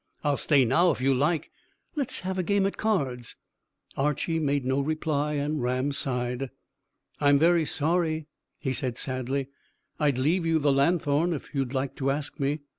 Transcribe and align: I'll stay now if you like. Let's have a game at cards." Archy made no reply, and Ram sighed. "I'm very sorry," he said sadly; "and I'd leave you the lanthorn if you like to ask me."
I'll 0.23 0.35
stay 0.35 0.65
now 0.65 0.89
if 0.89 0.99
you 0.99 1.13
like. 1.13 1.51
Let's 1.95 2.21
have 2.21 2.39
a 2.39 2.41
game 2.41 2.65
at 2.65 2.75
cards." 2.75 3.35
Archy 3.95 4.39
made 4.39 4.65
no 4.65 4.79
reply, 4.81 5.33
and 5.33 5.61
Ram 5.61 5.91
sighed. 5.91 6.49
"I'm 7.19 7.37
very 7.37 7.67
sorry," 7.67 8.25
he 8.57 8.73
said 8.73 8.97
sadly; 8.97 9.41
"and 9.41 9.47
I'd 9.99 10.17
leave 10.17 10.43
you 10.43 10.57
the 10.57 10.73
lanthorn 10.73 11.33
if 11.33 11.53
you 11.53 11.65
like 11.65 11.95
to 11.97 12.09
ask 12.09 12.39
me." 12.39 12.61